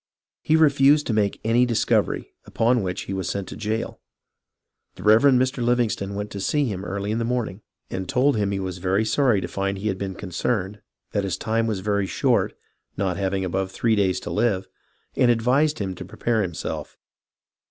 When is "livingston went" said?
5.63-6.31